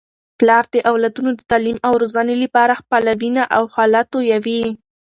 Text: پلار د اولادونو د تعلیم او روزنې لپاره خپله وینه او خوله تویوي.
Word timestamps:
پلار 0.37 0.63
د 0.73 0.75
اولادونو 0.91 1.31
د 1.35 1.41
تعلیم 1.51 1.77
او 1.87 1.93
روزنې 2.01 2.35
لپاره 2.43 2.79
خپله 2.81 3.11
وینه 3.21 3.43
او 3.55 3.63
خوله 3.73 4.01
تویوي. 4.11 4.61